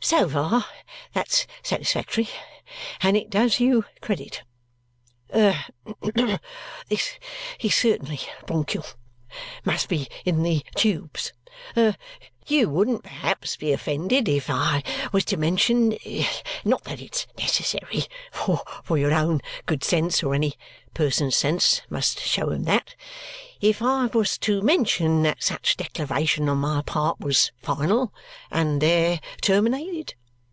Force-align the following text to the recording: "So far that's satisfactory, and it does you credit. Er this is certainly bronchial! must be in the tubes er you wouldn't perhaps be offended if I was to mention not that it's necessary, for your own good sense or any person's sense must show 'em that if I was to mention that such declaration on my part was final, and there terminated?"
"So 0.00 0.28
far 0.28 0.66
that's 1.14 1.46
satisfactory, 1.62 2.28
and 3.00 3.16
it 3.16 3.30
does 3.30 3.58
you 3.58 3.86
credit. 4.02 4.42
Er 5.34 5.58
this 6.88 7.18
is 7.58 7.74
certainly 7.74 8.20
bronchial! 8.44 8.84
must 9.64 9.88
be 9.88 10.06
in 10.26 10.42
the 10.42 10.62
tubes 10.74 11.32
er 11.76 11.96
you 12.46 12.68
wouldn't 12.68 13.02
perhaps 13.04 13.56
be 13.56 13.72
offended 13.72 14.28
if 14.28 14.50
I 14.50 14.82
was 15.12 15.24
to 15.26 15.36
mention 15.38 15.96
not 16.64 16.84
that 16.84 17.00
it's 17.00 17.26
necessary, 17.38 18.04
for 18.32 18.98
your 18.98 19.14
own 19.14 19.40
good 19.64 19.82
sense 19.82 20.22
or 20.22 20.34
any 20.34 20.52
person's 20.92 21.36
sense 21.36 21.80
must 21.88 22.20
show 22.20 22.50
'em 22.50 22.64
that 22.64 22.94
if 23.60 23.80
I 23.80 24.06
was 24.06 24.36
to 24.38 24.60
mention 24.62 25.22
that 25.22 25.42
such 25.42 25.76
declaration 25.78 26.48
on 26.50 26.58
my 26.58 26.82
part 26.82 27.18
was 27.20 27.50
final, 27.62 28.12
and 28.50 28.80
there 28.82 29.20
terminated?" 29.40 30.14